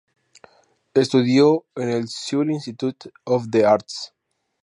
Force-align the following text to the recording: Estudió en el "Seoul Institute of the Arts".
Estudió 0.95 1.63
en 1.75 1.87
el 1.91 2.07
"Seoul 2.07 2.49
Institute 2.49 3.11
of 3.23 3.49
the 3.51 3.63
Arts". 3.67 4.15